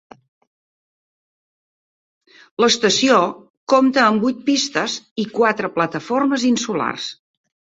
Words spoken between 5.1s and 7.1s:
i quatre plataformes insulars.